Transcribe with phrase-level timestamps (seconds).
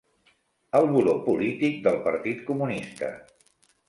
[0.77, 3.11] El buró polític del partit comunista.